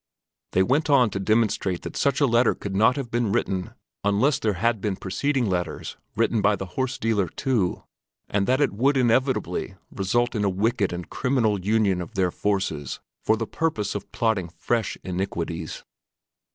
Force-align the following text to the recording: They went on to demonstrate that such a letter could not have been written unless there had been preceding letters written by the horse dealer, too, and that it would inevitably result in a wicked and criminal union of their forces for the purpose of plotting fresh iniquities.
They 0.53 0.63
went 0.63 0.89
on 0.89 1.11
to 1.11 1.19
demonstrate 1.19 1.83
that 1.83 1.95
such 1.95 2.19
a 2.19 2.25
letter 2.25 2.55
could 2.55 2.75
not 2.75 2.95
have 2.95 3.11
been 3.11 3.31
written 3.31 3.75
unless 4.03 4.39
there 4.39 4.53
had 4.53 4.81
been 4.81 4.95
preceding 4.95 5.47
letters 5.47 5.95
written 6.15 6.41
by 6.41 6.55
the 6.55 6.65
horse 6.73 6.97
dealer, 6.97 7.27
too, 7.29 7.83
and 8.27 8.47
that 8.47 8.59
it 8.61 8.73
would 8.73 8.97
inevitably 8.97 9.75
result 9.91 10.33
in 10.33 10.43
a 10.43 10.49
wicked 10.49 10.91
and 10.91 11.11
criminal 11.11 11.63
union 11.63 12.01
of 12.01 12.15
their 12.15 12.31
forces 12.31 12.99
for 13.23 13.37
the 13.37 13.45
purpose 13.45 13.93
of 13.93 14.11
plotting 14.11 14.49
fresh 14.49 14.97
iniquities. 15.03 15.83